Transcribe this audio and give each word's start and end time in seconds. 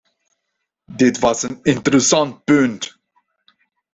Dat 0.85 1.17
was 1.19 1.43
een 1.43 1.59
interessant 1.61 2.43
punt. 2.43 2.99